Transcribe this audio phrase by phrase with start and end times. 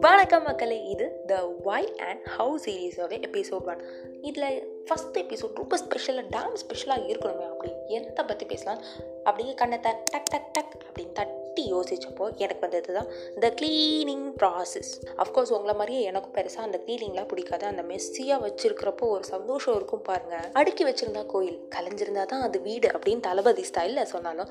[0.00, 3.84] வணக்கம் மக்களே இது த ஒய் அண்ட் ஹவு சீரீஸோட எபிசோட் ஒன்
[4.20, 8.82] இதில் ஃபஸ்ட் எபிசோட் ரொம்ப ஸ்பெஷலாக டேம் ஸ்பெஷலாக இருக்கணுமே அப்படி எந்த பற்றி பேசலாம்?
[9.24, 13.06] அப்படியே கண்ணத்தை டக் டக் டக் அப்படின்னு தட் தட்டி யோசித்தப்போ எனக்கு வந்தது தான்
[13.42, 14.90] த க்ளீனிங் ப்ராசஸ்
[15.22, 17.64] அஃப்கோர்ஸ் உங்களை மாதிரியே எனக்கும் பெருசாக அந்த க்ளீனிங்லாம் பிடிக்காது.
[17.70, 23.24] அந்த மெஸ்ஸியாக வச்சுருக்கிறப்போ ஒரு சந்தோஷம் இருக்கும் பாருங்கள் அடுக்கி வச்சுருந்தா கோயில் கலைஞ்சிருந்தா தான் அது வீடு அப்படின்னு
[23.28, 24.50] தளபதி ஸ்டைலில் சொன்னாலும்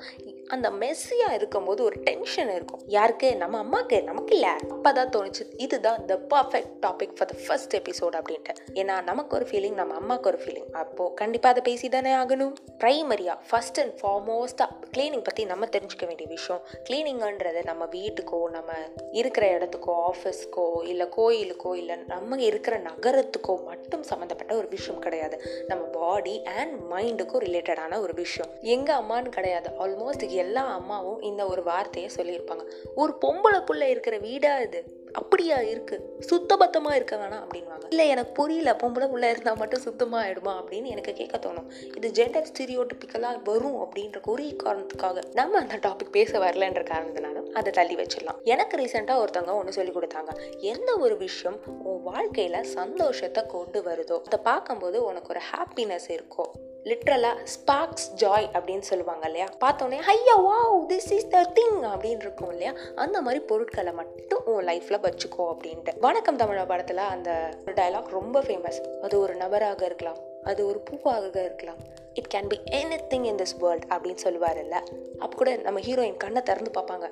[0.54, 2.82] அந்த மெஸ்ஸியாக இருக்கும்போது ஒரு டென்ஷன் இருக்கும்.
[2.96, 3.28] யாருக்கு?
[3.42, 4.52] நம்ம அம்மாவுக்கு நமக்கு இல்லை.
[4.74, 8.54] அப்போ தான் தோணுச்சு இதுதான் the perfect topic for the first episode அப்படின்ட்டு.
[8.80, 12.54] ஏன்னா நமக்கு ஒரு ஃபீலிங் நம்ம அம்மாவுக்கு ஒரு ஃபீலிங் அப்போது கண்டிப்பாக அதை பேசி தானே ஆகணும்
[12.84, 16.62] ப்ரைமரியாக ஃபஸ்ட் அண்ட் ஃபார்மோஸ்ட்டாக க்ளீனிங் பற்றி நம்ம தெரிஞ்சுக்க வேண்டிய விஷயம்
[16.96, 18.72] க்ளீனிங்கன்றது நம்ம வீட்டுக்கோ நம்ம
[19.12, 25.42] இருக்கிற இடத்துக்கோ ஆஃபீஸ்க்கோ இல்லை கோயிலுக்கோ இல்லை நம்ம இருக்கிற நகரத்துக்கோ மட்டும் சம்மந்தப்பட்ட ஒரு விஷயம் கிடையாது.
[25.66, 28.52] நம்ம பாடி அண்ட் மைண்டுக்கும் ரிலேட்டடான ஒரு விஷயம்.
[28.60, 29.70] எங்கள் அம்மான்னு கிடையாது.
[29.86, 32.70] ஆல்மோஸ்ட் எல்லா அம்மாவும் இந்த ஒரு வார்த்தையை சொல்லியிருப்பாங்க.
[32.94, 34.95] ஒரு பொம்பளை புள்ள இருக்கிற வீடாக இது?
[35.20, 38.70] அப்படியா இருக்குது சுத்தபத்தமாக இருக்க வேணாம் அப்படின்வாங்க இல்லை எனக்கு புரியல.
[38.82, 41.68] பொம்பளை உள்ளே இருந்தால் மட்டும் சுத்தமாக ஆகிடுமா அப்படின்னு எனக்கு கேட்க தோணும்.
[41.96, 47.96] இது ஜெண்டர் ஸ்டீரியோட்டிப்பிக்கலாக வரும் அப்படின்ற ஒரே காரணத்துக்காக நம்ம அந்த டாபிக் பேச வரலன்ற காரணத்தினால அதை தள்ளி
[48.02, 48.40] வச்சிடலாம்.
[48.52, 50.32] எனக்கு ரீசெண்டாக ஒருத்தவங்க ஒன்று சொல்லி கொடுத்தாங்க.
[50.72, 51.58] எந்த ஒரு விஷயம்
[51.90, 56.52] உன் வாழ்க்கையில் சந்தோஷத்தை கொண்டு வருதோ அதை பார்க்கும்போது உனக்கு ஒரு ஹாப்பினஸ் இருக்கும்
[56.86, 59.46] லிட்ரலாக ஸ்பார்க்ஸ் ஜாய் அப்படின்னு சொல்லுவாங்க இல்லையா?
[59.60, 62.72] பார்த்தோன்னே ஐயா wow this is the thing அப்படின்னு இருக்கும் இல்லையா?
[62.94, 65.98] அந்த மாதிரி பொருட்களை மட்டும் உன் லைஃப்பில் வச்சுக்கோ அப்படின்ட்டு.
[66.00, 70.16] வணக்கம் தமிழா படத்தில் அந்த டைலாக் ரொம்ப ஃபேமஸ் அது ஒரு நபராக இருக்கலாம்.
[70.42, 71.76] அது ஒரு பூவாக இருக்கலாம்.
[72.20, 72.58] It can be
[73.12, 74.76] anything in this world அப்படின்னு சொல்லுவார்ல்ல.
[75.22, 77.06] அப்போ கூட நம்ம ஹீரோயின் கண்ணை திறந்து பார்ப்பாங்க.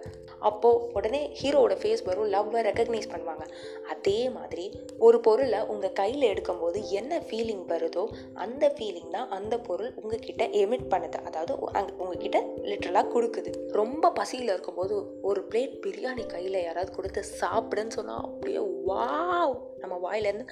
[0.49, 3.45] அப்போது உடனே ஹீரோவோட ஃபேஸ் வரும் லவ்வை ரெக்கக்னைஸ் பண்ணுவாங்க.
[3.93, 4.65] அதே மாதிரி
[5.07, 8.05] ஒரு பொருளை உங்கள் கையில் எடுக்கும்போது என்ன ஃபீலிங் வருதோ
[8.45, 11.21] அந்த ஃபீலிங் தான் அந்த பொருள் உங்ககிட்ட எமிட் பண்ணுது.
[11.31, 13.53] அதாவது அங்கே உங்ககிட்ட லிட்ரலாக கொடுக்குது.
[13.81, 14.97] ரொம்ப பசியில் இருக்கும்போது
[15.31, 19.55] ஒரு பிளேட் பிரியாணி கையில் யாராவது கொடுத்து சாப்பிடுன்னு சொன்னால் அப்படியே வாவ்
[19.85, 20.47] நம்ம வாயிலேருந்து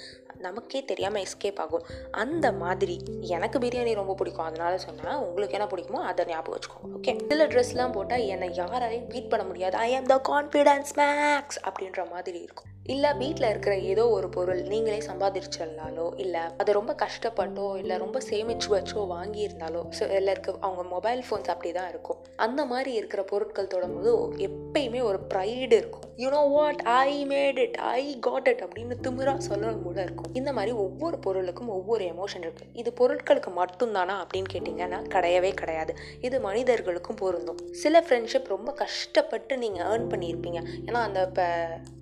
[0.47, 1.87] நமக்கே தெரியாமல் எஸ்கேப் ஆகும்.
[2.23, 2.97] அந்த மாதிரி
[3.37, 4.49] எனக்கு பிரியாணி ரொம்ப பிடிக்கும்.
[4.49, 6.97] அதனால சொன்னேன் உங்களுக்கு என்ன பிடிக்குமோ அதை ஞாபகம் வச்சுக்கோங்க.
[6.99, 9.77] ஓகே சில ட்ரெஸ்லாம் போட்டால் என்னை யாராலையும் பீட் பண்ண முடியாது.
[9.87, 12.69] ஐ ஆம் த கான்ஃபிடன்ஸ் மேக்ஸ் அப்படின்ற மாதிரி இருக்கும்.
[12.93, 18.69] இல்லை வீட்டில் இருக்கிற ஏதோ ஒரு பொருள் நீங்களே சம்பாதிச்சிடலாலோ இல்லை அதை ரொம்ப கஷ்டப்பட்டோ இல்லை ரொம்ப சேமிச்சு
[18.75, 22.19] வச்சோ வாங்கியிருந்தாலோ ஸோ இருக்க அவங்க மொபைல் ஃபோன்ஸ் அப்படி தான் இருக்கும்.
[22.47, 24.13] அந்த மாதிரி இருக்கிற பொருட்கள் தொடும்போது
[24.49, 26.07] எப்பயுமே ஒரு ப்ரைடு இருக்கும்.
[26.23, 30.35] You know what I made it I got it அப்படின்னு திமிரா சொல்லணும் கூட இருக்கும்.
[30.35, 35.95] இந்த மாதிரி ஒவ்வொரு பொருளுக்கும் ஒவ்வொரு எமோஷன் இருக்குது இது பொருட்களுக்கு மட்டும்தானா அப்படின்னு கேட்டிங்கன்னா கிடையவே கிடையாது.
[36.21, 37.61] இது மனிதர்களுக்கும் பொருந்தும்.
[37.83, 40.61] சில ஃப்ரெண்ட்ஷிப் ரொம்ப கஷ்டப்பட்டு நீங்கள் ஏர்ன் பண்ணியிருப்பீங்க.
[40.87, 41.21] ஏன்னா அந்த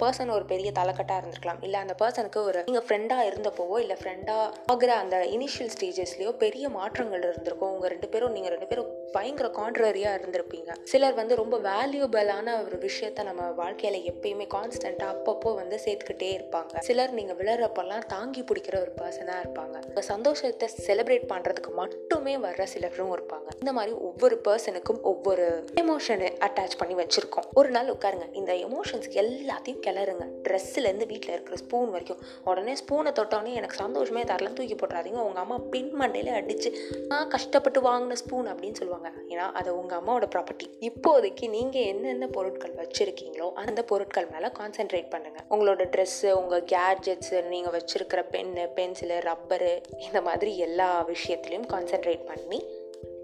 [0.02, 1.62] பர்சன் ஒரு பெரிய தலைக்கட்டாக இருந்திருக்கலாம்.
[1.62, 7.26] இல்லை அந்த பர்சனுக்கு ஒரு நீங்கள் ஃப்ரெண்டாக இருந்தப்போவோ இல்லை ஃப்ரெண்டாக ஆகிற அந்த இனிஷியல் ஸ்டேஜஸ்லேயோ பெரிய மாற்றங்கள்
[7.30, 7.72] இருந்திருக்கும்.
[7.72, 10.70] உங்கள் ரெண்டு பேரும் நீங்கள் ரெண்டு பேரும் பயங்கர கான்ட்ரரியாக இருந்திருப்பீங்க.
[10.84, 16.78] சிலர் வந்து ரொம்ப வேல்யூபிளான ஒரு விஷயத்த நம்ம வாழ்க்கையில் எப்பயுமே கான்ஸ்டண்ட்டாக அப்பப்போ வந்து சேர்த்துக்கிட்டே இருப்பாங்க.
[16.88, 19.76] சில சிலர் நீங்கள் விழுறப்பெல்லாம் தாங்கி பிடிக்கிற ஒரு பர்சனாக இருப்பாங்க.
[19.88, 23.48] உங்கள் சந்தோஷத்தை செலிப்ரேட் பண்ணுறதுக்கு மட்டுமே வர்ற சிலரும் இருப்பாங்க.
[23.60, 25.44] இந்த மாதிரி ஒவ்வொரு பர்சனுக்கும் ஒவ்வொரு
[25.82, 27.46] எமோஷனை அட்டாச் பண்ணி வச்சுருக்கோம்.
[27.60, 28.26] ஒரு நாள் உட்காருங்க.
[28.40, 30.26] இந்த எமோஷன்ஸ் எல்லாத்தையும் கிளறுங்க.
[30.48, 32.20] ட்ரெஸ்ஸுலேருந்து வீட்டில் இருக்கிற ஸ்பூன் வரைக்கும்.
[32.52, 35.22] உடனே ஸ்பூனை தொட்டோடனே எனக்கு சந்தோஷமே தரலாம் தூக்கி போட்டுறாதீங்க.
[35.28, 36.72] உங்கள் அம்மா பின் மண்டையில் அடித்து
[37.12, 39.10] நான் கஷ்டப்பட்டு வாங்கின ஸ்பூன் அப்படின்னு சொல்லுவாங்க.
[39.32, 45.48] ஏன்னா அது உங்கள் அம்மாவோட ப்ராப்பர்ட்டி இப்போதைக்கு நீங்கள் என்னென்ன பொருட்கள் வச்சுருக்கீங்களோ அந்த பொருட்கள் மேலே கான்சென்ட்ரேட் பண்ணுங்கள்
[45.54, 52.64] உங்களோட ட்ரெஸ்ஸு உங்கள் கேட்ஜெட்ஸு நீங்கள் வச்சுருக்கிற பென்னு பென்சிலு ரப்பரு இந்த மாதிரி எல்லா விஷயத்துலையும் கான்சென்ட்ரேட் பண்ணி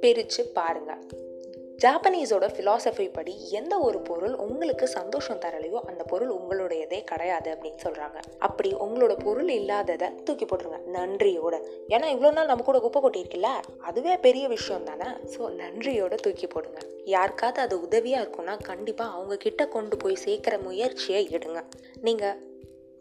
[0.00, 1.24] பிரித்து பாருங்கள்
[1.84, 8.22] ஜாப்பனீஸோட ஃபிலாசபி படி எந்த ஒரு பொருள் உங்களுக்கு சந்தோஷம் தரலையோ அந்த பொருள் உங்களுடையதே கிடையாது அப்படின்னு சொல்கிறாங்க
[8.38, 10.78] அப்படி உங்களோட பொருள் இல்லாததை தூக்கி போட்டுருங்க.
[10.92, 11.54] நன்றியோட.
[11.88, 13.46] ஏன்னா இவ்வளோ நாள் நம்ம கூட குப்பை கொட்டியிருக்குல்ல?
[13.78, 15.04] அதுவே பெரிய விஷயம் தானே?
[15.04, 16.78] ஸோ நன்றியோட தூக்கி போடுங்க.
[17.04, 21.62] யாருக்காவது அது உதவியாக இருக்கும்னா கண்டிப்பாக அவங்க கிட்ட கொண்டு போய் சேர்க்குற முயற்சியை எடுங்க.
[22.00, 22.54] நீங்கள்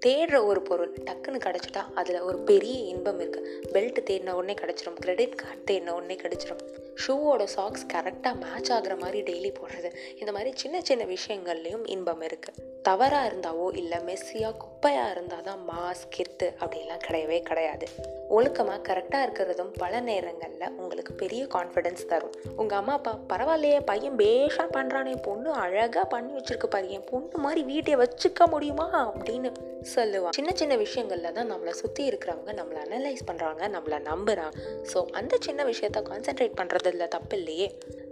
[0.06, 5.00] தேடுற ஒரு பொருள் டக்குன்னு கிடச்சிட்டா அதில் ஒரு பெரிய இன்பம் இருக்குது பெல்ட் தேடின உடனே கிடச்சிரும்.
[5.00, 6.62] கிரெடிட் கார்டு தேடின உடனே கிடச்சிரும்.
[7.04, 9.90] ஷூவோட சாக்ஸ் கரெக்டாக மேட்ச் ஆகிற மாதிரி டெய்லி போடுறது.
[10.20, 16.04] இந்த மாதிரி சின்ன சின்ன விஷயங்கள்லேயும் இன்பம் இருக்குது தவறாக இருந்தாவோ இல்லை மெஸ்ஸியாக குப்பையாக இருந்தால் தான் மாஸ்
[16.16, 17.86] கெத்து அப்படிலாம் கிடையவே கிடையாது.
[18.30, 22.36] ஒழுக்கமாக கரெக்டாக இருக்கிறதும் பல நேரங்களில் உங்களுக்கு பெரிய கான்ஃபிடென்ஸ் தரும்.
[22.56, 27.64] உங்கள் அம்மா அப்பா பரவாயில்லையே பையன் பேஷாக பண்ணுறானே பொண்ணு அழகாக பண்ணி வச்சுருக்க பாரு என் பொண்ணு மாதிரி
[27.64, 29.52] வீட்டை வச்சுக்க முடியுமா அப்படின்னு
[29.96, 34.62] சொல்லுவான் சின்ன சின்ன விஷயங்களில் தான் நம்மளை சுற்றி இருக்கிறவங்க நம்மளை அனலைஸ் பண்ணுறாங்க நம்மளை நம்புகிறாங்க
[34.94, 37.68] ஸோ அந்த சின்ன விஷயத்த கான்சென்ட்ரேட் பண்ணுறதுல தப்பு இல்லையே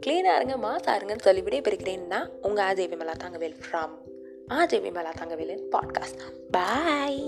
[0.06, 3.96] க்ளீனாக இருங்க மாசாக இருங்கன்னு சொல்லி விடைபெறுகிறேன்னா உங்கள் ஆஜய் விமலா தாங்கவேல் ஃப்ரம்
[4.54, 7.22] ஆஜய் விமலா தாங்கவேலின் பாட்காஸ்ட் பாய்